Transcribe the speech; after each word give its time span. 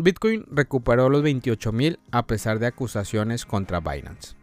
Bitcoin 0.00 0.46
recuperó 0.48 1.08
los 1.08 1.24
28.000 1.24 1.98
a 2.12 2.26
pesar 2.28 2.60
de 2.60 2.68
acusaciones 2.68 3.44
contra 3.44 3.80
Binance. 3.80 4.36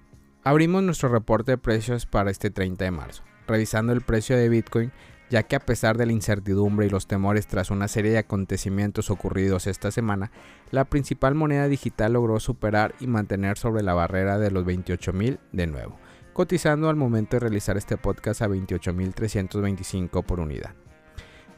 Abrimos 0.44 0.84
nuestro 0.84 1.08
reporte 1.08 1.54
de 1.54 1.58
precios 1.58 2.06
para 2.06 2.30
este 2.30 2.50
30 2.50 2.84
de 2.84 2.92
marzo, 2.92 3.24
revisando 3.48 3.94
el 3.94 4.02
precio 4.02 4.36
de 4.36 4.50
Bitcoin 4.50 4.92
ya 5.30 5.44
que 5.44 5.56
a 5.56 5.60
pesar 5.60 5.98
de 5.98 6.06
la 6.06 6.12
incertidumbre 6.12 6.86
y 6.86 6.90
los 6.90 7.08
temores 7.08 7.48
tras 7.48 7.72
una 7.72 7.88
serie 7.88 8.12
de 8.12 8.18
acontecimientos 8.18 9.10
ocurridos 9.10 9.66
esta 9.66 9.92
semana, 9.92 10.30
la 10.72 10.86
principal 10.86 11.36
moneda 11.36 11.68
digital 11.68 12.14
logró 12.14 12.40
superar 12.40 12.94
y 13.00 13.08
mantener 13.08 13.58
sobre 13.58 13.82
la 13.82 13.94
barrera 13.94 14.38
de 14.38 14.52
los 14.52 14.66
28.000 14.66 15.40
de 15.52 15.68
nuevo, 15.68 15.98
cotizando 16.34 16.90
al 16.90 16.96
momento 16.96 17.38
de 17.38 17.40
realizar 17.40 17.78
este 17.78 17.98
podcast 17.98 18.42
a 18.42 18.50
28.325 18.50 20.24
por 20.24 20.40
unidad. 20.42 20.76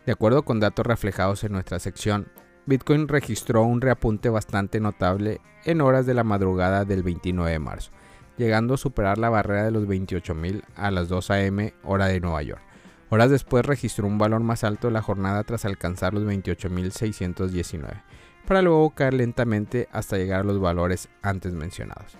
De 0.05 0.11
acuerdo 0.14 0.45
con 0.45 0.59
datos 0.59 0.86
reflejados 0.86 1.43
en 1.43 1.52
nuestra 1.52 1.79
sección, 1.79 2.29
Bitcoin 2.68 3.07
registró 3.07 3.63
un 3.63 3.81
reapunte 3.81 4.29
bastante 4.29 4.79
notable 4.79 5.41
en 5.66 5.81
horas 5.81 6.05
de 6.05 6.13
la 6.13 6.23
madrugada 6.23 6.85
del 6.85 7.02
29 7.02 7.52
de 7.52 7.59
marzo, 7.59 7.91
llegando 8.38 8.75
a 8.75 8.77
superar 8.77 9.17
la 9.17 9.30
barrera 9.30 9.63
de 9.63 9.71
los 9.71 9.88
28.000 9.88 10.63
a 10.75 10.91
las 10.91 11.08
2 11.08 11.31
am 11.31 11.72
hora 11.84 12.05
de 12.08 12.20
Nueva 12.20 12.44
York 12.44 12.61
Horas 13.09 13.30
después 13.31 13.66
registró 13.66 14.05
un 14.05 14.17
valor 14.17 14.41
más 14.41 14.66
alto 14.66 14.88
de 14.88 14.94
la 14.94 15.02
jornada 15.02 15.44
tras 15.45 15.63
alcanzar 15.63 16.13
los 16.13 16.23
28.619, 16.25 18.03
para 18.45 18.61
luego 18.61 18.89
caer 18.89 19.13
lentamente 19.13 19.88
hasta 19.94 20.17
llegar 20.17 20.41
a 20.41 20.44
los 20.44 20.59
valores 20.59 21.08
antes 21.22 21.53
mencionados. 21.53 22.17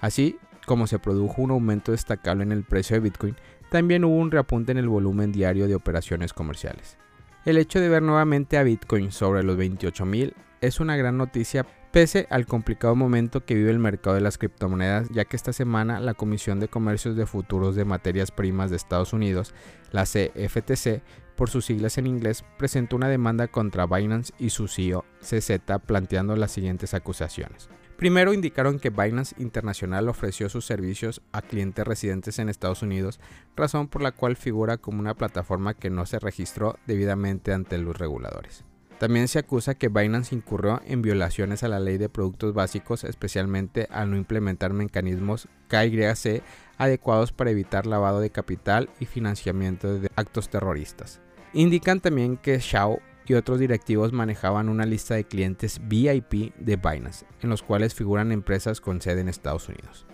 Así 0.00 0.38
como 0.64 0.86
se 0.86 1.00
produjo 1.00 1.42
un 1.42 1.50
aumento 1.50 1.90
destacable 1.90 2.44
en 2.44 2.52
el 2.52 2.62
precio 2.62 2.94
de 2.94 3.00
Bitcoin, 3.00 3.34
también 3.68 4.04
hubo 4.04 4.14
un 4.14 4.30
reapunte 4.30 4.70
en 4.70 4.78
el 4.78 4.88
volumen 4.88 5.32
diario 5.32 5.66
de 5.66 5.74
operaciones 5.74 6.32
comerciales. 6.32 6.98
El 7.44 7.58
hecho 7.58 7.80
de 7.80 7.88
ver 7.88 8.02
nuevamente 8.04 8.56
a 8.56 8.62
Bitcoin 8.62 9.10
sobre 9.10 9.42
los 9.42 9.58
28.000 9.58 10.32
es 10.60 10.78
una 10.78 10.96
gran 10.96 11.16
noticia 11.16 11.66
pese 11.90 12.28
al 12.30 12.46
complicado 12.46 12.94
momento 12.94 13.44
que 13.44 13.56
vive 13.56 13.72
el 13.72 13.80
mercado 13.80 14.14
de 14.14 14.22
las 14.22 14.38
criptomonedas, 14.38 15.08
ya 15.10 15.24
que 15.24 15.34
esta 15.34 15.52
semana 15.52 15.98
la 15.98 16.14
Comisión 16.14 16.60
de 16.60 16.68
Comercios 16.68 17.16
de 17.16 17.26
Futuros 17.26 17.74
de 17.74 17.84
Materias 17.84 18.30
Primas 18.30 18.70
de 18.70 18.76
Estados 18.76 19.12
Unidos, 19.12 19.54
la 19.90 20.04
CFTC, 20.04 21.02
por 21.34 21.50
sus 21.50 21.64
siglas 21.64 21.98
en 21.98 22.06
inglés, 22.06 22.44
presentó 22.58 22.94
una 22.94 23.08
demanda 23.08 23.48
contra 23.48 23.86
Binance 23.86 24.32
y 24.38 24.50
su 24.50 24.68
CEO 24.68 25.04
CZ 25.20 25.60
planteando 25.84 26.36
las 26.36 26.52
siguientes 26.52 26.94
acusaciones. 26.94 27.68
Primero 28.02 28.32
indicaron 28.32 28.80
que 28.80 28.90
Binance 28.90 29.36
Internacional 29.38 30.08
ofreció 30.08 30.48
sus 30.48 30.66
servicios 30.66 31.22
a 31.30 31.40
clientes 31.40 31.86
residentes 31.86 32.40
en 32.40 32.48
Estados 32.48 32.82
Unidos, 32.82 33.20
razón 33.54 33.86
por 33.86 34.02
la 34.02 34.10
cual 34.10 34.34
figura 34.34 34.76
como 34.76 34.98
una 34.98 35.14
plataforma 35.14 35.74
que 35.74 35.88
no 35.88 36.04
se 36.04 36.18
registró 36.18 36.80
debidamente 36.84 37.52
ante 37.52 37.78
los 37.78 37.96
reguladores. 37.96 38.64
También 38.98 39.28
se 39.28 39.38
acusa 39.38 39.76
que 39.76 39.86
Binance 39.86 40.34
incurrió 40.34 40.82
en 40.84 41.00
violaciones 41.00 41.62
a 41.62 41.68
la 41.68 41.78
ley 41.78 41.96
de 41.96 42.08
productos 42.08 42.52
básicos, 42.54 43.04
especialmente 43.04 43.86
al 43.88 44.10
no 44.10 44.16
implementar 44.16 44.72
mecanismos 44.72 45.46
KYC 45.68 46.42
adecuados 46.78 47.30
para 47.30 47.52
evitar 47.52 47.86
lavado 47.86 48.18
de 48.18 48.30
capital 48.30 48.90
y 48.98 49.06
financiamiento 49.06 50.00
de 50.00 50.10
actos 50.16 50.48
terroristas. 50.48 51.20
Indican 51.52 52.00
también 52.00 52.36
que 52.36 52.58
Xiao 52.58 52.98
y 53.26 53.34
otros 53.34 53.58
directivos 53.58 54.12
manejaban 54.12 54.68
una 54.68 54.86
lista 54.86 55.14
de 55.14 55.24
clientes 55.24 55.80
VIP 55.82 56.54
de 56.56 56.76
Binance, 56.76 57.26
en 57.40 57.50
los 57.50 57.62
cuales 57.62 57.94
figuran 57.94 58.32
empresas 58.32 58.80
con 58.80 59.00
sede 59.00 59.20
en 59.20 59.28
Estados 59.28 59.68
Unidos. 59.68 60.06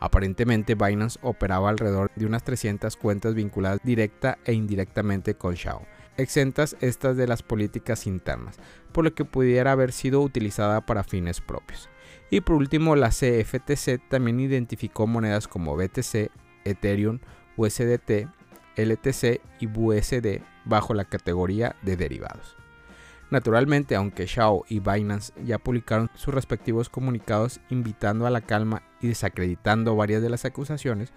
Aparentemente 0.00 0.74
Binance 0.74 1.18
operaba 1.22 1.70
alrededor 1.70 2.10
de 2.14 2.26
unas 2.26 2.44
300 2.44 2.96
cuentas 2.96 3.34
vinculadas 3.34 3.80
directa 3.82 4.38
e 4.44 4.52
indirectamente 4.52 5.34
con 5.34 5.56
Xiao, 5.56 5.82
exentas 6.16 6.76
estas 6.80 7.16
de 7.16 7.26
las 7.26 7.42
políticas 7.42 8.06
internas, 8.06 8.58
por 8.92 9.04
lo 9.04 9.14
que 9.14 9.24
pudiera 9.24 9.72
haber 9.72 9.92
sido 9.92 10.20
utilizada 10.20 10.86
para 10.86 11.04
fines 11.04 11.40
propios. 11.40 11.88
Y 12.30 12.42
por 12.42 12.56
último, 12.56 12.94
la 12.94 13.08
CFTC 13.08 14.08
también 14.08 14.38
identificó 14.38 15.06
monedas 15.06 15.48
como 15.48 15.76
BTC, 15.76 16.30
Ethereum, 16.64 17.20
USDT, 17.56 18.28
LTC 18.78 19.40
y 19.60 19.66
BUSD 19.66 20.40
bajo 20.64 20.94
la 20.94 21.04
categoría 21.04 21.76
de 21.82 21.96
derivados. 21.96 22.56
Naturalmente, 23.30 23.94
aunque 23.94 24.26
Xiao 24.26 24.64
y 24.68 24.80
Binance 24.80 25.34
ya 25.44 25.58
publicaron 25.58 26.10
sus 26.14 26.32
respectivos 26.32 26.88
comunicados 26.88 27.60
invitando 27.68 28.26
a 28.26 28.30
la 28.30 28.40
calma 28.40 28.82
y 29.02 29.08
desacreditando 29.08 29.94
varias 29.96 30.22
de 30.22 30.30
las 30.30 30.46
acusaciones, 30.46 31.12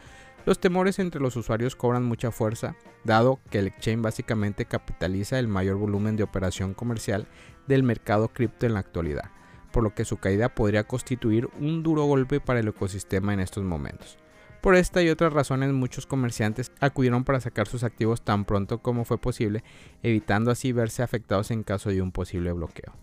los 0.45 0.59
temores 0.59 0.99
entre 0.99 1.21
los 1.21 1.35
usuarios 1.35 1.75
cobran 1.75 2.03
mucha 2.03 2.31
fuerza, 2.31 2.75
dado 3.03 3.39
que 3.49 3.59
el 3.59 3.67
exchange 3.67 4.01
básicamente 4.01 4.65
capitaliza 4.65 5.39
el 5.39 5.47
mayor 5.47 5.77
volumen 5.77 6.17
de 6.17 6.23
operación 6.23 6.73
comercial 6.73 7.27
del 7.67 7.83
mercado 7.83 8.29
cripto 8.29 8.65
en 8.65 8.73
la 8.73 8.79
actualidad, 8.79 9.29
por 9.71 9.83
lo 9.83 9.93
que 9.93 10.03
su 10.03 10.17
caída 10.17 10.49
podría 10.49 10.85
constituir 10.85 11.47
un 11.59 11.83
duro 11.83 12.03
golpe 12.05 12.41
para 12.41 12.59
el 12.59 12.67
ecosistema 12.67 13.33
en 13.33 13.39
estos 13.39 13.63
momentos. 13.63 14.17
Por 14.61 14.75
esta 14.75 15.01
y 15.01 15.09
otras 15.09 15.33
razones 15.33 15.73
muchos 15.73 16.05
comerciantes 16.05 16.71
acudieron 16.79 17.23
para 17.23 17.39
sacar 17.39 17.67
sus 17.67 17.83
activos 17.83 18.21
tan 18.21 18.45
pronto 18.45 18.77
como 18.77 19.05
fue 19.05 19.17
posible, 19.17 19.63
evitando 20.03 20.51
así 20.51 20.71
verse 20.71 21.01
afectados 21.01 21.49
en 21.49 21.63
caso 21.63 21.89
de 21.89 21.99
un 22.03 22.11
posible 22.11 22.51
bloqueo. 22.51 22.93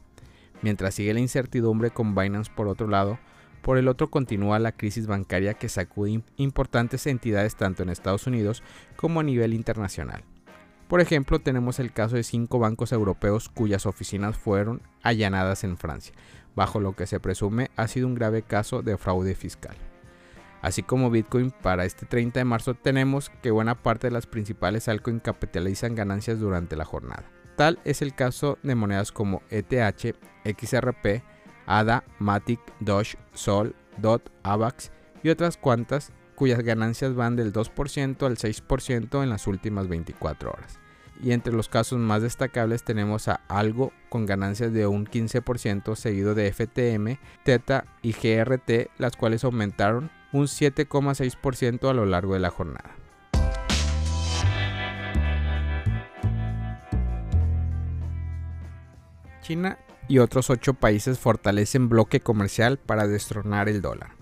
Mientras 0.62 0.94
sigue 0.94 1.14
la 1.14 1.20
incertidumbre 1.20 1.90
con 1.90 2.14
Binance 2.14 2.52
por 2.54 2.68
otro 2.68 2.86
lado, 2.86 3.18
por 3.60 3.76
el 3.76 3.88
otro 3.88 4.08
continúa 4.08 4.60
la 4.60 4.70
crisis 4.70 5.08
bancaria 5.08 5.54
que 5.54 5.68
sacude 5.68 6.22
importantes 6.36 7.08
entidades 7.08 7.56
tanto 7.56 7.82
en 7.82 7.88
Estados 7.88 8.28
Unidos 8.28 8.62
como 8.94 9.18
a 9.18 9.24
nivel 9.24 9.52
internacional. 9.52 10.22
Por 10.86 11.00
ejemplo, 11.00 11.40
tenemos 11.40 11.80
el 11.80 11.92
caso 11.92 12.14
de 12.14 12.22
cinco 12.22 12.60
bancos 12.60 12.92
europeos 12.92 13.48
cuyas 13.48 13.84
oficinas 13.84 14.38
fueron 14.38 14.80
allanadas 15.02 15.64
en 15.64 15.76
Francia, 15.76 16.14
bajo 16.54 16.78
lo 16.78 16.94
que 16.94 17.08
se 17.08 17.18
presume 17.18 17.70
ha 17.74 17.88
sido 17.88 18.06
un 18.06 18.14
grave 18.14 18.42
caso 18.42 18.80
de 18.82 18.96
fraude 18.96 19.34
fiscal. 19.34 19.76
Así 20.60 20.82
como 20.82 21.10
Bitcoin, 21.10 21.52
para 21.62 21.84
este 21.84 22.06
30 22.06 22.40
de 22.40 22.44
marzo 22.44 22.74
tenemos 22.74 23.30
que 23.42 23.50
buena 23.50 23.76
parte 23.76 24.08
de 24.08 24.12
las 24.12 24.26
principales 24.26 24.88
altcoins 24.88 25.22
capitalizan 25.22 25.94
ganancias 25.94 26.40
durante 26.40 26.76
la 26.76 26.84
jornada. 26.84 27.24
Tal 27.56 27.78
es 27.84 28.02
el 28.02 28.14
caso 28.14 28.58
de 28.62 28.74
monedas 28.74 29.12
como 29.12 29.42
ETH, 29.50 30.16
XRP, 30.44 31.22
ADA, 31.66 32.04
Matic, 32.18 32.60
Doge, 32.80 33.18
Sol, 33.32 33.74
DOT, 33.98 34.30
AVAX 34.42 34.90
y 35.22 35.28
otras 35.28 35.56
cuantas 35.56 36.12
cuyas 36.34 36.60
ganancias 36.60 37.14
van 37.14 37.36
del 37.36 37.52
2% 37.52 38.26
al 38.26 38.36
6% 38.36 39.22
en 39.22 39.30
las 39.30 39.46
últimas 39.46 39.88
24 39.88 40.50
horas. 40.50 40.78
Y 41.20 41.32
entre 41.32 41.52
los 41.52 41.68
casos 41.68 41.98
más 41.98 42.22
destacables 42.22 42.84
tenemos 42.84 43.26
a 43.26 43.40
Algo 43.48 43.92
con 44.08 44.24
ganancias 44.24 44.72
de 44.72 44.86
un 44.86 45.04
15% 45.04 45.96
seguido 45.96 46.36
de 46.36 46.52
FTM, 46.52 47.18
Teta 47.42 47.86
y 48.02 48.12
GRT, 48.12 48.90
las 48.98 49.16
cuales 49.16 49.42
aumentaron 49.42 50.12
un 50.32 50.44
7,6% 50.46 51.88
a 51.88 51.94
lo 51.94 52.06
largo 52.06 52.34
de 52.34 52.40
la 52.40 52.50
jornada. 52.50 52.96
China 59.42 59.78
y 60.08 60.18
otros 60.18 60.50
ocho 60.50 60.74
países 60.74 61.18
fortalecen 61.18 61.88
bloque 61.88 62.20
comercial 62.20 62.78
para 62.78 63.06
destronar 63.06 63.68
el 63.68 63.80
dólar. 63.80 64.18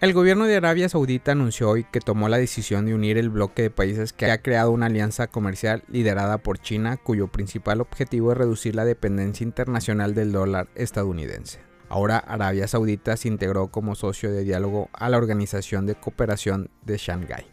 El 0.00 0.12
gobierno 0.12 0.44
de 0.44 0.56
Arabia 0.56 0.88
Saudita 0.90 1.32
anunció 1.32 1.70
hoy 1.70 1.84
que 1.84 2.00
tomó 2.00 2.28
la 2.28 2.36
decisión 2.36 2.84
de 2.84 2.94
unir 2.94 3.16
el 3.16 3.30
bloque 3.30 3.62
de 3.62 3.70
países 3.70 4.12
que 4.12 4.30
ha 4.30 4.42
creado 4.42 4.70
una 4.70 4.86
alianza 4.86 5.28
comercial 5.28 5.82
liderada 5.88 6.36
por 6.36 6.58
China 6.58 6.98
cuyo 6.98 7.28
principal 7.28 7.80
objetivo 7.80 8.32
es 8.32 8.38
reducir 8.38 8.74
la 8.74 8.84
dependencia 8.84 9.44
internacional 9.44 10.14
del 10.14 10.32
dólar 10.32 10.68
estadounidense. 10.74 11.73
Ahora 11.94 12.18
Arabia 12.18 12.66
Saudita 12.66 13.16
se 13.16 13.28
integró 13.28 13.68
como 13.68 13.94
socio 13.94 14.32
de 14.32 14.42
diálogo 14.42 14.90
a 14.92 15.08
la 15.08 15.16
Organización 15.16 15.86
de 15.86 15.94
Cooperación 15.94 16.68
de 16.84 16.96
Shanghái. 16.96 17.46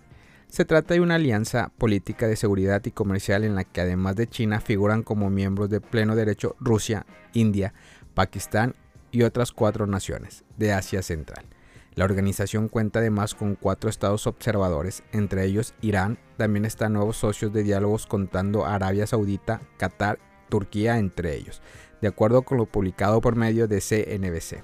Se 0.47 0.66
trata 0.66 0.96
de 0.96 1.00
una 1.00 1.13
alianza 1.13 1.72
política 1.78 2.25
de 2.25 2.35
seguridad 2.35 2.84
y 2.85 2.90
comercial 2.90 3.44
en 3.44 3.53
la 3.53 3.66
que 3.66 3.81
además 3.81 4.16
de 4.16 4.25
China 4.25 4.59
figuran 4.59 5.03
como 5.03 5.30
miembros 5.30 5.69
de 5.69 5.80
pleno 5.80 6.16
derecho 6.16 6.56
Rusia, 6.59 7.06
India, 7.34 7.75
Pakistán 8.16 8.74
y 9.12 9.22
otras 9.22 9.51
cuatro 9.51 9.86
naciones 9.86 10.44
de 10.57 10.74
Asia 10.74 11.04
Central. 11.04 11.45
La 11.94 12.06
organización 12.06 12.68
cuenta 12.68 12.98
además 12.98 13.36
con 13.36 13.54
cuatro 13.54 13.92
estados 13.92 14.25
observadores, 14.25 15.04
entre 15.12 15.45
ellos 15.45 15.75
Irán, 15.81 16.18
también 16.38 16.66
están 16.66 16.94
nuevos 16.94 17.18
socios 17.18 17.54
de 17.54 17.62
diálogos 17.62 18.07
contando 18.07 18.66
Arabia 18.66 19.06
Saudita, 19.06 19.62
Qatar, 19.77 20.18
Turquía 20.50 20.98
entre 20.98 21.36
ellos, 21.36 21.62
de 22.01 22.07
acuerdo 22.07 22.42
con 22.42 22.57
lo 22.57 22.65
publicado 22.65 23.21
por 23.21 23.36
medio 23.36 23.68
de 23.68 23.80
CNBC. 23.80 24.63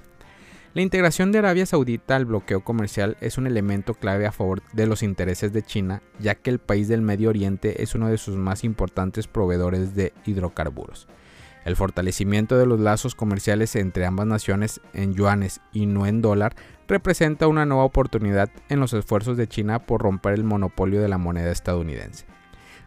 La 0.74 0.82
integración 0.82 1.32
de 1.32 1.38
Arabia 1.38 1.66
Saudita 1.66 2.14
al 2.14 2.26
bloqueo 2.26 2.62
comercial 2.62 3.16
es 3.20 3.38
un 3.38 3.46
elemento 3.46 3.94
clave 3.94 4.26
a 4.26 4.32
favor 4.32 4.62
de 4.74 4.86
los 4.86 5.02
intereses 5.02 5.52
de 5.52 5.62
China, 5.62 6.02
ya 6.20 6.34
que 6.34 6.50
el 6.50 6.58
país 6.58 6.88
del 6.88 7.00
Medio 7.00 7.30
Oriente 7.30 7.82
es 7.82 7.94
uno 7.94 8.08
de 8.08 8.18
sus 8.18 8.36
más 8.36 8.64
importantes 8.64 9.26
proveedores 9.26 9.94
de 9.94 10.12
hidrocarburos. 10.26 11.08
El 11.64 11.74
fortalecimiento 11.74 12.56
de 12.56 12.66
los 12.66 12.80
lazos 12.80 13.14
comerciales 13.14 13.74
entre 13.76 14.06
ambas 14.06 14.26
naciones 14.26 14.80
en 14.92 15.14
yuanes 15.14 15.60
y 15.72 15.86
no 15.86 16.06
en 16.06 16.22
dólar 16.22 16.54
representa 16.86 17.48
una 17.48 17.66
nueva 17.66 17.84
oportunidad 17.84 18.50
en 18.68 18.80
los 18.80 18.92
esfuerzos 18.92 19.36
de 19.36 19.48
China 19.48 19.80
por 19.80 20.02
romper 20.02 20.34
el 20.34 20.44
monopolio 20.44 21.02
de 21.02 21.08
la 21.08 21.18
moneda 21.18 21.50
estadounidense. 21.50 22.26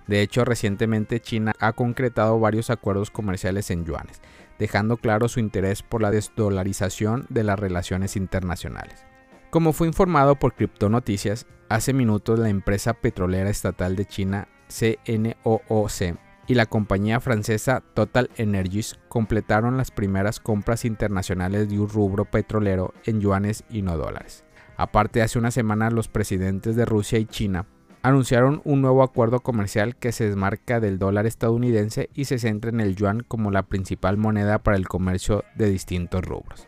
De 0.07 0.21
hecho, 0.21 0.45
recientemente 0.45 1.19
China 1.19 1.53
ha 1.59 1.73
concretado 1.73 2.39
varios 2.39 2.69
acuerdos 2.69 3.11
comerciales 3.11 3.71
en 3.71 3.85
yuanes, 3.85 4.21
dejando 4.59 4.97
claro 4.97 5.27
su 5.27 5.39
interés 5.39 5.83
por 5.83 6.01
la 6.01 6.11
desdolarización 6.11 7.25
de 7.29 7.43
las 7.43 7.59
relaciones 7.59 8.15
internacionales. 8.15 9.05
Como 9.49 9.73
fue 9.73 9.87
informado 9.87 10.35
por 10.35 10.53
Crypto 10.53 10.89
Noticias, 10.89 11.45
hace 11.69 11.93
minutos 11.93 12.39
la 12.39 12.49
empresa 12.49 12.93
petrolera 12.93 13.49
estatal 13.49 13.95
de 13.95 14.05
China 14.05 14.47
CNOOC 14.69 16.17
y 16.47 16.55
la 16.55 16.65
compañía 16.65 17.19
francesa 17.19 17.83
Total 17.93 18.29
Energies 18.35 18.99
completaron 19.09 19.77
las 19.77 19.91
primeras 19.91 20.39
compras 20.39 20.85
internacionales 20.85 21.69
de 21.69 21.79
un 21.79 21.89
rubro 21.89 22.25
petrolero 22.25 22.93
en 23.05 23.21
yuanes 23.21 23.63
y 23.69 23.81
no 23.81 23.97
dólares. 23.97 24.43
Aparte, 24.77 25.21
hace 25.21 25.37
una 25.37 25.51
semana 25.51 25.91
los 25.91 26.07
presidentes 26.07 26.75
de 26.75 26.85
Rusia 26.85 27.19
y 27.19 27.25
China 27.25 27.67
anunciaron 28.01 28.61
un 28.63 28.81
nuevo 28.81 29.03
acuerdo 29.03 29.41
comercial 29.41 29.95
que 29.95 30.11
se 30.11 30.27
desmarca 30.27 30.79
del 30.79 30.99
dólar 30.99 31.25
estadounidense 31.25 32.09
y 32.13 32.25
se 32.25 32.39
centra 32.39 32.69
en 32.69 32.79
el 32.79 32.95
yuan 32.95 33.21
como 33.21 33.51
la 33.51 33.63
principal 33.63 34.17
moneda 34.17 34.59
para 34.59 34.77
el 34.77 34.87
comercio 34.87 35.43
de 35.55 35.69
distintos 35.69 36.23
rubros. 36.23 36.67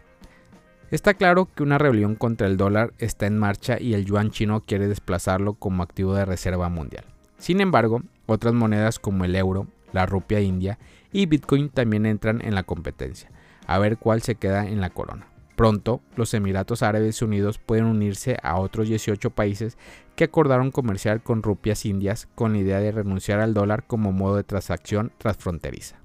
Está 0.92 1.16
claro 1.16 1.50
que 1.56 1.64
una 1.64 1.80
rebelión 1.80 2.16
contra 2.16 2.46
el 2.46 2.56
dólar 2.56 2.94
está 3.00 3.26
en 3.26 3.40
marcha 3.40 3.80
y 3.80 3.96
el 3.96 4.06
yuan 4.06 4.30
chino 4.30 4.62
quiere 4.62 4.88
desplazarlo 4.88 5.56
como 5.56 5.82
activo 5.82 6.14
de 6.14 6.26
reserva 6.26 6.70
mundial. 6.70 7.06
Sin 7.40 7.62
embargo, 7.62 8.04
otras 8.28 8.54
monedas 8.54 9.00
como 9.00 9.26
el 9.26 9.36
euro, 9.36 9.68
la 9.92 10.06
rupia 10.06 10.40
india 10.40 10.78
y 11.12 11.26
Bitcoin 11.26 11.70
también 11.70 12.06
entran 12.06 12.42
en 12.42 12.54
la 12.54 12.64
competencia, 12.64 13.32
a 13.66 13.80
ver 13.80 13.98
cuál 13.98 14.22
se 14.22 14.36
queda 14.36 14.68
en 14.68 14.82
la 14.82 14.92
corona. 14.92 15.33
Pronto, 15.56 16.02
los 16.16 16.34
Emiratos 16.34 16.82
Árabes 16.82 17.22
Unidos 17.22 17.60
pueden 17.60 17.86
unirse 17.86 18.38
a 18.42 18.58
otros 18.60 18.88
18 18.88 19.30
países 19.30 19.78
que 20.16 20.24
acordaron 20.24 20.72
comerciar 20.72 21.22
con 21.22 21.44
rupias 21.44 21.86
indias 21.86 22.28
con 22.34 22.54
la 22.54 22.60
idea 22.60 22.80
de 22.80 22.92
renunciar 22.92 23.40
al 23.40 23.54
dólar 23.54 23.86
como 23.86 24.12
modo 24.12 24.38
de 24.38 24.44
transacción 24.44 25.12
transfronteriza. 25.20 25.98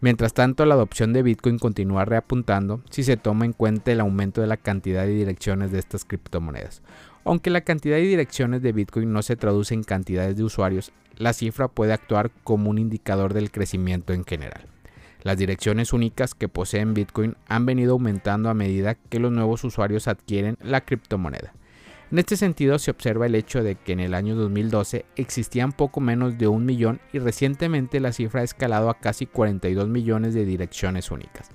Mientras 0.00 0.34
tanto, 0.34 0.66
la 0.66 0.74
adopción 0.74 1.14
de 1.14 1.22
Bitcoin 1.22 1.58
continúa 1.58 2.04
reapuntando 2.04 2.82
si 2.90 3.04
se 3.04 3.16
toma 3.16 3.46
en 3.46 3.54
cuenta 3.54 3.90
el 3.90 4.00
aumento 4.00 4.42
de 4.42 4.46
la 4.46 4.58
cantidad 4.58 5.06
de 5.06 5.12
direcciones 5.12 5.72
de 5.72 5.78
estas 5.78 6.04
criptomonedas. 6.04 6.82
Aunque 7.24 7.48
la 7.48 7.62
cantidad 7.62 7.96
de 7.96 8.02
direcciones 8.02 8.60
de 8.60 8.72
Bitcoin 8.72 9.14
no 9.14 9.22
se 9.22 9.36
traduce 9.36 9.72
en 9.72 9.82
cantidades 9.82 10.36
de 10.36 10.44
usuarios, 10.44 10.92
la 11.16 11.32
cifra 11.32 11.68
puede 11.68 11.94
actuar 11.94 12.30
como 12.42 12.68
un 12.68 12.76
indicador 12.76 13.32
del 13.32 13.50
crecimiento 13.50 14.12
en 14.12 14.26
general. 14.26 14.73
Las 15.24 15.38
direcciones 15.38 15.94
únicas 15.94 16.34
que 16.34 16.50
poseen 16.50 16.92
Bitcoin 16.92 17.34
han 17.48 17.64
venido 17.64 17.94
aumentando 17.94 18.50
a 18.50 18.54
medida 18.54 18.94
que 18.94 19.18
los 19.18 19.32
nuevos 19.32 19.64
usuarios 19.64 20.06
adquieren 20.06 20.58
la 20.60 20.82
criptomoneda. 20.82 21.54
En 22.12 22.18
este 22.18 22.36
sentido 22.36 22.78
se 22.78 22.90
observa 22.90 23.24
el 23.24 23.34
hecho 23.34 23.62
de 23.62 23.74
que 23.74 23.92
en 23.92 24.00
el 24.00 24.12
año 24.12 24.36
2012 24.36 25.06
existían 25.16 25.72
poco 25.72 26.00
menos 26.00 26.36
de 26.36 26.46
un 26.46 26.66
millón 26.66 27.00
y 27.14 27.20
recientemente 27.20 28.00
la 28.00 28.12
cifra 28.12 28.42
ha 28.42 28.44
escalado 28.44 28.90
a 28.90 28.98
casi 29.00 29.24
42 29.24 29.88
millones 29.88 30.34
de 30.34 30.44
direcciones 30.44 31.10
únicas, 31.10 31.48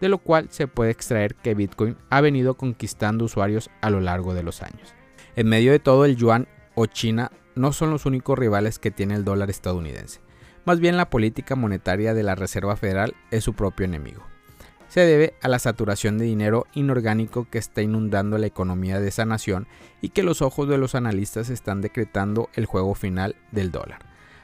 de 0.00 0.08
lo 0.08 0.18
cual 0.18 0.48
se 0.50 0.66
puede 0.66 0.90
extraer 0.90 1.36
que 1.36 1.54
Bitcoin 1.54 1.96
ha 2.10 2.20
venido 2.20 2.54
conquistando 2.54 3.24
usuarios 3.24 3.70
a 3.82 3.90
lo 3.90 4.00
largo 4.00 4.34
de 4.34 4.42
los 4.42 4.62
años. 4.62 4.94
En 5.36 5.46
medio 5.46 5.70
de 5.70 5.78
todo 5.78 6.06
el 6.06 6.16
yuan 6.16 6.48
o 6.74 6.86
China 6.86 7.30
no 7.54 7.72
son 7.72 7.90
los 7.90 8.04
únicos 8.04 8.36
rivales 8.36 8.80
que 8.80 8.90
tiene 8.90 9.14
el 9.14 9.24
dólar 9.24 9.48
estadounidense. 9.48 10.20
Más 10.64 10.78
bien 10.78 10.96
la 10.96 11.10
política 11.10 11.56
monetaria 11.56 12.14
de 12.14 12.22
la 12.22 12.36
Reserva 12.36 12.76
Federal 12.76 13.14
es 13.32 13.42
su 13.42 13.54
propio 13.54 13.84
enemigo. 13.84 14.22
Se 14.88 15.00
debe 15.00 15.34
a 15.40 15.48
la 15.48 15.58
saturación 15.58 16.18
de 16.18 16.24
dinero 16.24 16.66
inorgánico 16.74 17.48
que 17.50 17.58
está 17.58 17.82
inundando 17.82 18.38
la 18.38 18.46
economía 18.46 19.00
de 19.00 19.08
esa 19.08 19.24
nación 19.24 19.66
y 20.00 20.10
que 20.10 20.22
los 20.22 20.40
ojos 20.40 20.68
de 20.68 20.78
los 20.78 20.94
analistas 20.94 21.50
están 21.50 21.80
decretando 21.80 22.48
el 22.54 22.66
juego 22.66 22.94
final 22.94 23.34
del 23.50 23.72
dólar. 23.72 24.00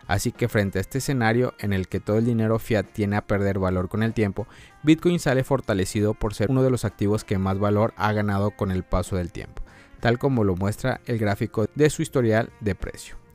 Así 0.08 0.32
que 0.32 0.48
frente 0.48 0.78
a 0.78 0.80
este 0.80 0.98
escenario 0.98 1.54
en 1.58 1.74
el 1.74 1.86
que 1.86 2.00
todo 2.00 2.16
el 2.16 2.24
dinero 2.24 2.58
fiat 2.58 2.86
tiene 2.86 3.16
a 3.16 3.26
perder 3.26 3.58
valor 3.58 3.88
con 3.90 4.02
el 4.02 4.14
tiempo, 4.14 4.48
Bitcoin 4.82 5.20
sale 5.20 5.44
fortalecido 5.44 6.14
por 6.14 6.34
ser 6.34 6.50
uno 6.50 6.62
de 6.62 6.70
los 6.70 6.86
activos 6.86 7.24
que 7.24 7.38
más 7.38 7.58
valor 7.58 7.92
ha 7.96 8.12
ganado 8.12 8.50
con 8.52 8.70
el 8.70 8.84
paso 8.84 9.16
del 9.16 9.30
tiempo, 9.30 9.62
tal 10.00 10.18
como 10.18 10.44
lo 10.44 10.56
muestra 10.56 11.02
el 11.04 11.18
gráfico 11.18 11.66
de 11.74 11.90
su 11.90 12.00
historial 12.00 12.50
de 12.60 12.74
precio. 12.74 13.27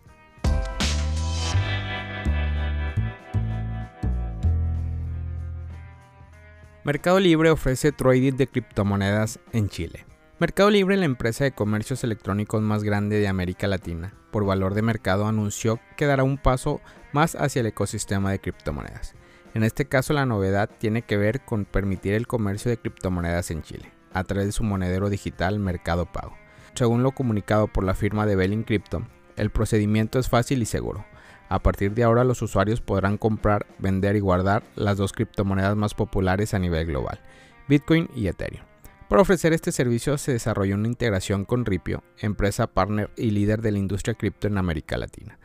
Mercado 6.85 7.21
Libre 7.21 7.49
ofrece 7.49 7.93
trading 7.93 8.33
de 8.33 8.47
criptomonedas 8.47 9.39
en 9.53 9.69
Chile. 9.69 10.05
Mercado 10.37 10.69
Libre, 10.69 10.97
la 10.97 11.05
empresa 11.05 11.45
de 11.45 11.53
comercios 11.53 12.03
electrónicos 12.03 12.61
más 12.61 12.83
grande 12.83 13.19
de 13.19 13.29
América 13.29 13.67
Latina, 13.67 14.13
por 14.31 14.45
valor 14.45 14.73
de 14.73 14.81
mercado 14.81 15.25
anunció 15.25 15.79
que 15.95 16.07
dará 16.07 16.25
un 16.25 16.37
paso 16.37 16.81
más 17.13 17.35
hacia 17.35 17.61
el 17.61 17.67
ecosistema 17.67 18.31
de 18.31 18.39
criptomonedas. 18.39 19.15
En 19.53 19.63
este 19.63 19.85
caso 19.85 20.11
la 20.11 20.25
novedad 20.25 20.69
tiene 20.77 21.03
que 21.03 21.15
ver 21.15 21.39
con 21.45 21.63
permitir 21.63 22.15
el 22.15 22.27
comercio 22.27 22.69
de 22.69 22.75
criptomonedas 22.75 23.49
en 23.51 23.61
Chile, 23.61 23.89
a 24.11 24.25
través 24.25 24.47
de 24.47 24.51
su 24.51 24.65
monedero 24.65 25.09
digital 25.09 25.59
Mercado 25.59 26.05
Pago. 26.11 26.35
Según 26.73 27.01
lo 27.01 27.13
comunicado 27.13 27.67
por 27.67 27.85
la 27.85 27.93
firma 27.93 28.25
de 28.25 28.35
Belling 28.35 28.63
Crypto, 28.63 29.07
el 29.37 29.51
procedimiento 29.51 30.19
es 30.19 30.27
fácil 30.27 30.61
y 30.61 30.65
seguro. 30.65 31.05
A 31.53 31.59
partir 31.59 31.93
de 31.93 32.03
ahora 32.03 32.23
los 32.23 32.41
usuarios 32.41 32.81
podrán 32.81 33.19
comprar, 33.19 33.67
vender 33.77 34.15
y 34.15 34.21
guardar 34.21 34.63
las 34.73 34.97
dos 34.97 35.13
criptomonedas 35.13 35.75
más 35.75 35.93
populares 35.93 36.55
a 36.55 36.57
nivel 36.57 36.87
global, 36.87 37.19
Bitcoin 37.67 38.09
y 38.15 38.25
Ethereum. 38.25 38.65
Para 39.07 39.21
ofrecer 39.21 39.53
este 39.53 39.71
servicio 39.71 40.17
se 40.17 40.31
desarrolló 40.31 40.73
una 40.73 40.87
integración 40.87 41.45
con 41.45 41.63
Ripio, 41.63 42.03
empresa 42.17 42.65
partner 42.65 43.11
y 43.17 43.29
líder 43.29 43.61
de 43.61 43.71
la 43.71 43.77
industria 43.77 44.15
cripto 44.15 44.47
en 44.47 44.57
América 44.57 44.97
Latina. 44.97 45.37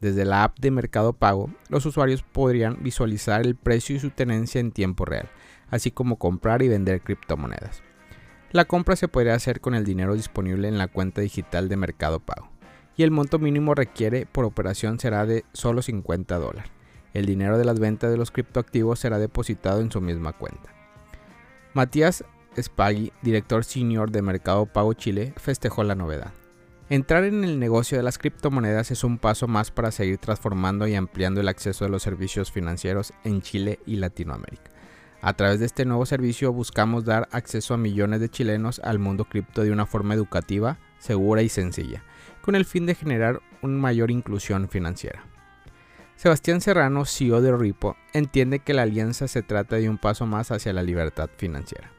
Desde 0.00 0.24
la 0.24 0.44
app 0.44 0.56
de 0.60 0.70
Mercado 0.70 1.14
Pago, 1.14 1.50
los 1.68 1.84
usuarios 1.84 2.22
podrían 2.22 2.84
visualizar 2.84 3.40
el 3.40 3.56
precio 3.56 3.96
y 3.96 3.98
su 3.98 4.10
tenencia 4.10 4.60
en 4.60 4.70
tiempo 4.70 5.04
real, 5.04 5.28
así 5.68 5.90
como 5.90 6.16
comprar 6.16 6.62
y 6.62 6.68
vender 6.68 7.00
criptomonedas. 7.00 7.82
La 8.52 8.66
compra 8.66 8.94
se 8.94 9.08
podría 9.08 9.34
hacer 9.34 9.60
con 9.60 9.74
el 9.74 9.84
dinero 9.84 10.14
disponible 10.14 10.68
en 10.68 10.78
la 10.78 10.86
cuenta 10.86 11.22
digital 11.22 11.68
de 11.68 11.76
Mercado 11.76 12.20
Pago 12.20 12.55
y 12.96 13.02
el 13.02 13.10
monto 13.10 13.38
mínimo 13.38 13.74
requiere 13.74 14.26
por 14.26 14.44
operación 14.44 14.98
será 14.98 15.26
de 15.26 15.44
solo 15.52 15.82
50 15.82 16.38
dólares. 16.38 16.70
El 17.12 17.26
dinero 17.26 17.58
de 17.58 17.64
las 17.64 17.78
ventas 17.78 18.10
de 18.10 18.16
los 18.16 18.30
criptoactivos 18.30 18.98
será 18.98 19.18
depositado 19.18 19.80
en 19.80 19.90
su 19.90 20.00
misma 20.00 20.32
cuenta. 20.32 20.74
Matías 21.74 22.24
Spaghi, 22.60 23.12
director 23.22 23.64
senior 23.64 24.10
de 24.10 24.22
Mercado 24.22 24.66
Pago 24.66 24.94
Chile, 24.94 25.34
festejó 25.36 25.82
la 25.84 25.94
novedad. 25.94 26.32
Entrar 26.88 27.24
en 27.24 27.44
el 27.44 27.58
negocio 27.58 27.98
de 27.98 28.04
las 28.04 28.16
criptomonedas 28.16 28.90
es 28.90 29.02
un 29.04 29.18
paso 29.18 29.48
más 29.48 29.70
para 29.70 29.90
seguir 29.90 30.18
transformando 30.18 30.86
y 30.86 30.94
ampliando 30.94 31.40
el 31.40 31.48
acceso 31.48 31.84
a 31.84 31.88
los 31.88 32.02
servicios 32.02 32.52
financieros 32.52 33.12
en 33.24 33.42
Chile 33.42 33.80
y 33.86 33.96
Latinoamérica. 33.96 34.70
A 35.20 35.32
través 35.34 35.58
de 35.58 35.66
este 35.66 35.84
nuevo 35.84 36.06
servicio 36.06 36.52
buscamos 36.52 37.04
dar 37.04 37.28
acceso 37.32 37.74
a 37.74 37.78
millones 37.78 38.20
de 38.20 38.28
chilenos 38.28 38.78
al 38.84 38.98
mundo 38.98 39.24
cripto 39.24 39.62
de 39.62 39.72
una 39.72 39.84
forma 39.84 40.14
educativa, 40.14 40.78
segura 40.98 41.42
y 41.42 41.48
sencilla 41.48 42.04
con 42.46 42.54
el 42.54 42.64
fin 42.64 42.86
de 42.86 42.94
generar 42.94 43.42
una 43.60 43.76
mayor 43.76 44.12
inclusión 44.12 44.68
financiera. 44.68 45.24
Sebastián 46.14 46.60
Serrano, 46.60 47.04
CEO 47.04 47.42
de 47.42 47.54
Ripo, 47.54 47.96
entiende 48.12 48.60
que 48.60 48.72
la 48.72 48.82
alianza 48.82 49.26
se 49.26 49.42
trata 49.42 49.76
de 49.76 49.90
un 49.90 49.98
paso 49.98 50.26
más 50.26 50.52
hacia 50.52 50.72
la 50.72 50.84
libertad 50.84 51.28
financiera. 51.36 51.90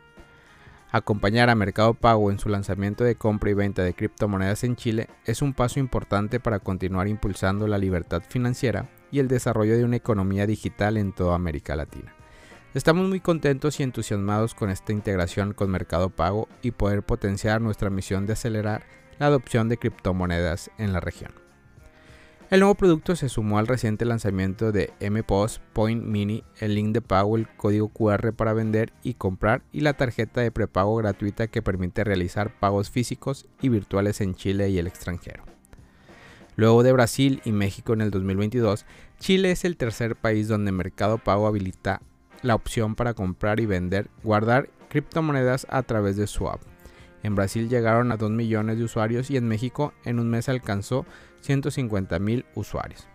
Acompañar 0.89 1.49
a 1.49 1.55
Mercado 1.55 1.93
Pago 1.93 2.31
en 2.31 2.39
su 2.39 2.47
lanzamiento 2.47 3.03
de 3.03 3.15
compra 3.15 3.51
y 3.51 3.55
venta 3.55 3.83
de 3.83 3.93
criptomonedas 3.93 4.63
en 4.63 4.77
Chile 4.77 5.09
es 5.25 5.41
un 5.41 5.53
paso 5.53 5.81
importante 5.81 6.39
para 6.39 6.59
continuar 6.59 7.09
impulsando 7.09 7.67
la 7.67 7.77
libertad 7.77 8.23
financiera 8.27 8.89
y 9.11 9.19
el 9.19 9.27
desarrollo 9.27 9.77
de 9.77 9.83
una 9.83 9.97
economía 9.97 10.47
digital 10.47 10.95
en 10.95 11.11
toda 11.11 11.35
América 11.35 11.75
Latina. 11.75 12.15
Estamos 12.73 13.09
muy 13.09 13.19
contentos 13.19 13.81
y 13.81 13.83
entusiasmados 13.83 14.55
con 14.55 14.69
esta 14.69 14.93
integración 14.93 15.53
con 15.53 15.69
Mercado 15.69 16.09
Pago 16.09 16.47
y 16.61 16.71
poder 16.71 17.03
potenciar 17.03 17.59
nuestra 17.59 17.89
misión 17.89 18.25
de 18.25 18.33
acelerar 18.33 18.85
la 19.19 19.27
adopción 19.27 19.69
de 19.69 19.77
criptomonedas 19.77 20.71
en 20.77 20.93
la 20.93 20.99
región. 20.99 21.31
El 22.49 22.61
nuevo 22.61 22.75
producto 22.75 23.17
se 23.17 23.27
sumó 23.27 23.59
al 23.59 23.67
reciente 23.67 24.05
lanzamiento 24.05 24.71
de 24.71 24.93
MPOS 25.01 25.59
Point 25.73 26.01
Mini, 26.05 26.45
el 26.59 26.75
link 26.75 26.93
de 26.93 27.01
pago, 27.01 27.35
el 27.35 27.45
código 27.45 27.89
QR 27.89 28.31
para 28.31 28.53
vender 28.53 28.93
y 29.03 29.15
comprar 29.15 29.63
y 29.73 29.81
la 29.81 29.93
tarjeta 29.93 30.39
de 30.39 30.51
prepago 30.51 30.95
gratuita 30.95 31.47
que 31.47 31.61
permite 31.61 32.05
realizar 32.05 32.57
pagos 32.57 32.89
físicos 32.89 33.47
y 33.61 33.67
virtuales 33.67 34.21
en 34.21 34.33
Chile 34.33 34.69
y 34.69 34.77
el 34.77 34.87
extranjero. 34.87 35.43
Luego 36.55 36.83
de 36.83 36.93
Brasil 36.93 37.41
y 37.43 37.51
México 37.51 37.91
en 37.91 37.99
el 37.99 38.11
2022, 38.11 38.85
Chile 39.19 39.51
es 39.51 39.65
el 39.65 39.75
tercer 39.75 40.15
país 40.15 40.47
donde 40.47 40.71
Mercado 40.71 41.17
Pago 41.17 41.47
habilita 41.47 42.01
la 42.43 42.55
opción 42.55 42.95
para 42.95 43.13
comprar 43.13 43.59
y 43.59 43.65
vender, 43.65 44.09
guardar 44.23 44.69
criptomonedas 44.87 45.67
a 45.69 45.83
través 45.83 46.15
de 46.15 46.27
su 46.27 46.47
app. 46.47 46.61
En 47.27 47.35
Brasil 47.35 47.67
llegaron 47.67 48.13
a 48.13 48.15
2 48.15 48.31
millones 48.31 48.77
de 48.77 48.85
usuarios 48.85 49.29
y 49.29 49.35
en 49.35 49.49
México 49.49 49.93
en 50.05 50.17
un 50.17 50.29
mes 50.29 50.47
alcanzó 50.47 51.05
150 51.41 52.19
mil 52.19 52.45
usuarios. 52.55 53.05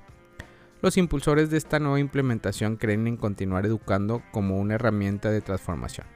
Los 0.83 0.99
impulsores 0.99 1.49
de 1.49 1.57
esta 1.57 1.78
nueva 1.78 1.99
implementación 1.99 2.76
creen 2.76 3.07
en 3.07 3.16
continuar 3.16 3.64
educando 3.64 4.23
como 4.31 4.61
una 4.61 4.75
herramienta 4.75 5.31
de 5.31 5.40
transformación. 5.40 6.07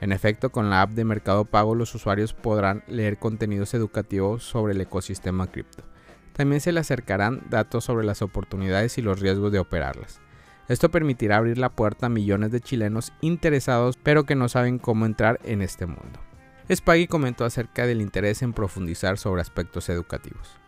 En 0.00 0.10
efecto, 0.10 0.50
con 0.50 0.68
la 0.68 0.82
app 0.82 0.90
de 0.90 1.04
Mercado 1.04 1.44
Pago 1.44 1.76
los 1.76 1.94
usuarios 1.94 2.34
podrán 2.34 2.82
leer 2.88 3.20
contenidos 3.20 3.72
educativos 3.72 4.42
sobre 4.42 4.72
el 4.72 4.80
ecosistema 4.80 5.46
cripto. 5.46 5.84
También 6.32 6.60
se 6.60 6.72
le 6.72 6.80
acercarán 6.80 7.42
datos 7.50 7.84
sobre 7.84 8.04
las 8.04 8.20
oportunidades 8.20 8.98
y 8.98 9.02
los 9.02 9.20
riesgos 9.20 9.52
de 9.52 9.60
operarlas. 9.60 10.20
Esto 10.66 10.90
permitirá 10.90 11.36
abrir 11.36 11.56
la 11.56 11.70
puerta 11.70 12.06
a 12.06 12.08
millones 12.08 12.50
de 12.50 12.60
chilenos 12.60 13.12
interesados 13.20 13.96
pero 14.02 14.24
que 14.24 14.34
no 14.34 14.48
saben 14.48 14.80
cómo 14.80 15.06
entrar 15.06 15.38
en 15.44 15.62
este 15.62 15.86
mundo. 15.86 16.27
Spaggy 16.74 17.06
comentó 17.06 17.46
acerca 17.46 17.86
del 17.86 18.02
interés 18.02 18.42
en 18.42 18.52
profundizar 18.52 19.16
sobre 19.16 19.40
aspectos 19.40 19.88
educativos. 19.88 20.58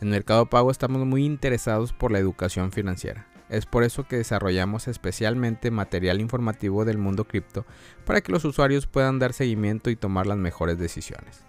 En 0.00 0.10
Mercado 0.10 0.46
Pago 0.46 0.70
estamos 0.70 1.06
muy 1.06 1.24
interesados 1.24 1.92
por 1.92 2.12
la 2.12 2.18
educación 2.18 2.70
financiera. 2.70 3.26
Es 3.48 3.66
por 3.66 3.84
eso 3.84 4.04
que 4.04 4.16
desarrollamos 4.16 4.88
especialmente 4.88 5.70
material 5.70 6.20
informativo 6.20 6.84
del 6.84 6.98
mundo 6.98 7.24
cripto 7.24 7.64
para 8.04 8.20
que 8.20 8.32
los 8.32 8.44
usuarios 8.44 8.86
puedan 8.86 9.18
dar 9.18 9.32
seguimiento 9.32 9.90
y 9.90 9.96
tomar 9.96 10.26
las 10.26 10.38
mejores 10.38 10.78
decisiones. 10.78 11.44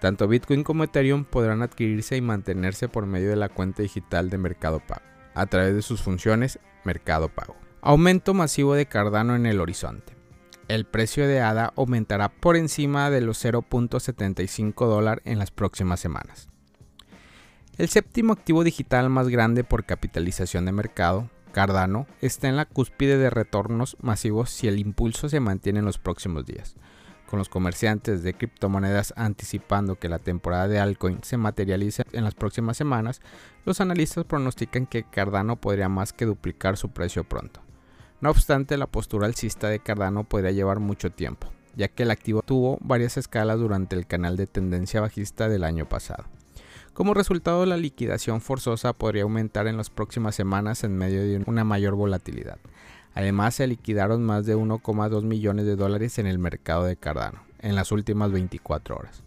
Tanto 0.00 0.28
Bitcoin 0.28 0.62
como 0.62 0.84
Ethereum 0.84 1.24
podrán 1.24 1.62
adquirirse 1.62 2.16
y 2.16 2.20
mantenerse 2.20 2.88
por 2.88 3.06
medio 3.06 3.30
de 3.30 3.36
la 3.36 3.48
cuenta 3.48 3.82
digital 3.82 4.28
de 4.30 4.38
Mercado 4.38 4.80
Pago, 4.80 5.02
a 5.34 5.46
través 5.46 5.74
de 5.74 5.82
sus 5.82 6.02
funciones 6.02 6.58
Mercado 6.84 7.28
Pago. 7.28 7.56
Aumento 7.80 8.34
masivo 8.34 8.74
de 8.74 8.86
Cardano 8.86 9.34
en 9.34 9.46
el 9.46 9.60
horizonte. 9.60 10.17
El 10.68 10.84
precio 10.84 11.26
de 11.26 11.40
ADA 11.40 11.72
aumentará 11.76 12.28
por 12.28 12.54
encima 12.54 13.08
de 13.08 13.22
los 13.22 13.42
0.75 13.42 14.86
dólares 14.86 15.22
en 15.24 15.38
las 15.38 15.50
próximas 15.50 15.98
semanas. 15.98 16.50
El 17.78 17.88
séptimo 17.88 18.34
activo 18.34 18.64
digital 18.64 19.08
más 19.08 19.28
grande 19.28 19.64
por 19.64 19.86
capitalización 19.86 20.66
de 20.66 20.72
mercado, 20.72 21.30
Cardano, 21.52 22.06
está 22.20 22.48
en 22.48 22.56
la 22.56 22.66
cúspide 22.66 23.16
de 23.16 23.30
retornos 23.30 23.96
masivos 24.02 24.50
si 24.50 24.68
el 24.68 24.78
impulso 24.78 25.30
se 25.30 25.40
mantiene 25.40 25.78
en 25.78 25.86
los 25.86 25.96
próximos 25.96 26.44
días. 26.44 26.76
Con 27.30 27.38
los 27.38 27.48
comerciantes 27.48 28.22
de 28.22 28.34
criptomonedas 28.34 29.14
anticipando 29.16 29.98
que 29.98 30.10
la 30.10 30.18
temporada 30.18 30.68
de 30.68 30.80
altcoin 30.80 31.20
se 31.22 31.38
materialice 31.38 32.04
en 32.12 32.24
las 32.24 32.34
próximas 32.34 32.76
semanas, 32.76 33.22
los 33.64 33.80
analistas 33.80 34.26
pronostican 34.26 34.84
que 34.84 35.04
Cardano 35.04 35.56
podría 35.56 35.88
más 35.88 36.12
que 36.12 36.26
duplicar 36.26 36.76
su 36.76 36.90
precio 36.90 37.24
pronto. 37.24 37.62
No 38.20 38.30
obstante, 38.30 38.76
la 38.76 38.88
postura 38.88 39.26
alcista 39.26 39.68
de 39.68 39.78
Cardano 39.78 40.24
podría 40.24 40.50
llevar 40.50 40.80
mucho 40.80 41.10
tiempo, 41.10 41.48
ya 41.76 41.86
que 41.86 42.02
el 42.02 42.10
activo 42.10 42.42
tuvo 42.42 42.78
varias 42.80 43.16
escalas 43.16 43.60
durante 43.60 43.94
el 43.94 44.08
canal 44.08 44.36
de 44.36 44.48
tendencia 44.48 45.00
bajista 45.00 45.48
del 45.48 45.62
año 45.62 45.88
pasado. 45.88 46.24
Como 46.94 47.14
resultado, 47.14 47.64
la 47.64 47.76
liquidación 47.76 48.40
forzosa 48.40 48.92
podría 48.92 49.22
aumentar 49.22 49.68
en 49.68 49.76
las 49.76 49.88
próximas 49.88 50.34
semanas 50.34 50.82
en 50.82 50.98
medio 50.98 51.22
de 51.22 51.44
una 51.46 51.62
mayor 51.62 51.94
volatilidad. 51.94 52.58
Además, 53.14 53.54
se 53.54 53.68
liquidaron 53.68 54.24
más 54.24 54.46
de 54.46 54.56
1,2 54.56 55.22
millones 55.22 55.64
de 55.64 55.76
dólares 55.76 56.18
en 56.18 56.26
el 56.26 56.40
mercado 56.40 56.84
de 56.84 56.96
Cardano 56.96 57.42
en 57.60 57.76
las 57.76 57.92
últimas 57.92 58.32
24 58.32 58.96
horas. 58.96 59.22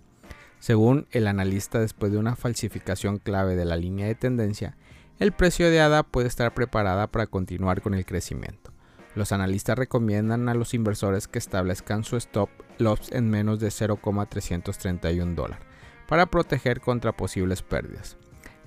Según 0.59 1.07
el 1.11 1.27
analista, 1.27 1.79
después 1.79 2.11
de 2.11 2.17
una 2.17 2.35
falsificación 2.35 3.19
clave 3.19 3.55
de 3.55 3.65
la 3.65 3.77
línea 3.77 4.07
de 4.07 4.15
tendencia, 4.15 4.75
el 5.17 5.31
precio 5.31 5.69
de 5.69 5.79
ADA 5.79 6.03
puede 6.03 6.27
estar 6.27 6.53
preparada 6.53 7.07
para 7.07 7.27
continuar 7.27 7.81
con 7.81 7.93
el 7.93 8.05
crecimiento. 8.05 8.71
Los 9.15 9.31
analistas 9.31 9.77
recomiendan 9.77 10.47
a 10.47 10.53
los 10.53 10.73
inversores 10.73 11.27
que 11.27 11.39
establezcan 11.39 12.03
su 12.03 12.15
stop 12.17 12.49
loss 12.77 13.11
en 13.11 13.29
menos 13.29 13.59
de 13.59 13.71
0,331 13.71 15.35
dólares 15.35 15.65
para 16.07 16.25
proteger 16.25 16.81
contra 16.81 17.15
posibles 17.15 17.61
pérdidas. 17.61 18.17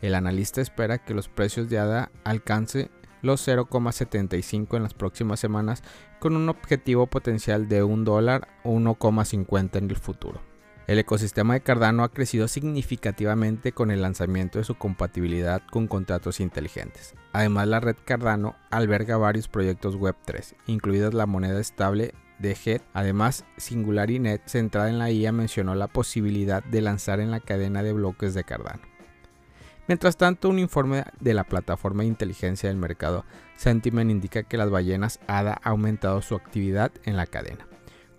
El 0.02 0.14
analista 0.14 0.60
espera 0.60 0.98
que 0.98 1.14
los 1.14 1.28
precios 1.28 1.68
de 1.68 1.78
ADA 1.78 2.10
alcance 2.24 2.90
los 3.22 3.46
0,75 3.46 4.76
en 4.76 4.82
las 4.82 4.94
próximas 4.94 5.40
semanas 5.40 5.82
con 6.20 6.36
un 6.36 6.48
objetivo 6.48 7.06
potencial 7.06 7.68
de 7.68 7.82
1 7.82 8.04
dólar 8.04 8.48
o 8.64 8.72
1,50 8.72 9.76
en 9.76 9.90
el 9.90 9.96
futuro. 9.96 10.53
El 10.86 10.98
ecosistema 10.98 11.54
de 11.54 11.62
Cardano 11.62 12.04
ha 12.04 12.10
crecido 12.10 12.46
significativamente 12.46 13.72
con 13.72 13.90
el 13.90 14.02
lanzamiento 14.02 14.58
de 14.58 14.64
su 14.64 14.74
compatibilidad 14.74 15.62
con 15.70 15.86
contratos 15.86 16.40
inteligentes. 16.40 17.14
Además, 17.32 17.68
la 17.68 17.80
red 17.80 17.96
Cardano 18.04 18.54
alberga 18.70 19.16
varios 19.16 19.48
proyectos 19.48 19.96
Web3, 19.96 20.54
incluidas 20.66 21.14
la 21.14 21.24
moneda 21.24 21.58
estable 21.58 22.12
de 22.38 22.54
Head. 22.62 22.82
Además, 22.92 23.46
SingulariNet, 23.56 24.42
centrada 24.46 24.90
en 24.90 24.98
la 24.98 25.10
IA, 25.10 25.32
mencionó 25.32 25.74
la 25.74 25.88
posibilidad 25.88 26.62
de 26.62 26.82
lanzar 26.82 27.20
en 27.20 27.30
la 27.30 27.40
cadena 27.40 27.82
de 27.82 27.94
bloques 27.94 28.34
de 28.34 28.44
Cardano. 28.44 28.82
Mientras 29.88 30.18
tanto, 30.18 30.50
un 30.50 30.58
informe 30.58 31.04
de 31.18 31.32
la 31.32 31.44
plataforma 31.44 32.02
de 32.02 32.08
inteligencia 32.08 32.68
del 32.68 32.78
mercado 32.78 33.24
Sentiment 33.56 34.10
indica 34.10 34.42
que 34.42 34.58
las 34.58 34.68
ballenas 34.68 35.18
ADA 35.28 35.58
ha 35.62 35.70
aumentado 35.70 36.20
su 36.20 36.34
actividad 36.34 36.92
en 37.04 37.16
la 37.16 37.26
cadena. 37.26 37.66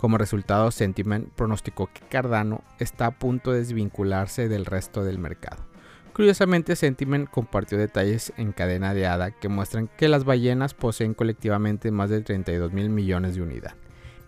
Como 0.05 0.19
resultado, 0.19 0.69
Sentiment 0.69 1.29
pronosticó 1.29 1.89
que 1.91 2.01
Cardano 2.07 2.63
está 2.77 3.07
a 3.07 3.17
punto 3.17 3.51
de 3.51 3.57
desvincularse 3.57 4.47
del 4.47 4.67
resto 4.67 5.03
del 5.03 5.17
mercado. 5.17 5.65
Curiosamente, 6.13 6.75
Sentiment 6.75 7.27
compartió 7.27 7.79
detalles 7.79 8.31
en 8.37 8.51
cadena 8.51 8.93
de 8.93 9.07
ADA 9.07 9.31
que 9.31 9.49
muestran 9.49 9.89
que 9.97 10.07
las 10.07 10.23
ballenas 10.23 10.75
poseen 10.75 11.15
colectivamente 11.15 11.89
más 11.89 12.11
de 12.11 12.21
32 12.21 12.71
mil 12.71 12.91
millones 12.91 13.33
de 13.33 13.41
unidades. 13.41 13.79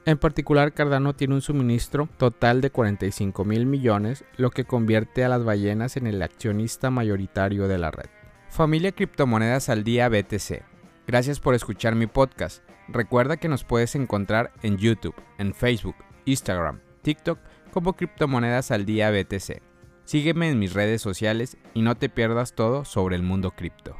En 0.05 0.17
particular, 0.17 0.73
Cardano 0.73 1.13
tiene 1.13 1.35
un 1.35 1.43
suministro 1.43 2.09
total 2.17 2.59
de 2.59 2.71
45 2.71 3.45
mil 3.45 3.67
millones, 3.67 4.25
lo 4.35 4.49
que 4.49 4.65
convierte 4.65 5.23
a 5.25 5.29
las 5.29 5.43
ballenas 5.43 5.95
en 5.95 6.07
el 6.07 6.23
accionista 6.23 6.89
mayoritario 6.89 7.67
de 7.67 7.77
la 7.77 7.91
red. 7.91 8.09
Familia 8.49 8.93
Criptomonedas 8.93 9.69
al 9.69 9.83
Día 9.83 10.09
BTC. 10.09 10.63
Gracias 11.05 11.39
por 11.39 11.53
escuchar 11.53 11.93
mi 11.93 12.07
podcast. 12.07 12.66
Recuerda 12.89 13.37
que 13.37 13.49
nos 13.49 13.63
puedes 13.63 13.95
encontrar 13.95 14.51
en 14.63 14.77
YouTube, 14.77 15.15
en 15.37 15.53
Facebook, 15.53 15.95
Instagram, 16.25 16.79
TikTok 17.01 17.39
como 17.71 17.93
Criptomonedas 17.93 18.71
al 18.71 18.85
Día 18.85 19.11
BTC. 19.11 19.61
Sígueme 20.05 20.49
en 20.49 20.59
mis 20.59 20.73
redes 20.73 21.01
sociales 21.01 21.57
y 21.73 21.81
no 21.81 21.95
te 21.95 22.07
pierdas 22.07 22.53
todo 22.53 22.85
sobre 22.85 23.17
el 23.17 23.23
mundo 23.23 23.51
cripto. 23.51 23.95